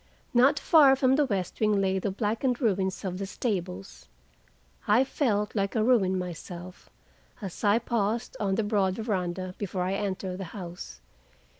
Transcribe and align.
Not 0.33 0.57
far 0.57 0.95
from 0.95 1.15
the 1.15 1.27
west 1.27 1.59
wing 1.59 1.79
lay 1.79 1.99
the 1.99 2.09
blackened 2.09 2.59
ruins 2.59 3.05
of 3.05 3.19
the 3.19 3.27
stables. 3.27 4.07
I 4.87 5.03
felt 5.03 5.53
like 5.53 5.75
a 5.75 5.83
ruin 5.83 6.17
myself, 6.17 6.89
as 7.39 7.63
I 7.63 7.77
paused 7.77 8.35
on 8.39 8.55
the 8.55 8.63
broad 8.63 8.95
veranda 8.95 9.53
before 9.59 9.83
I 9.83 9.93
entered 9.93 10.39
the 10.39 10.45
house. 10.57 11.01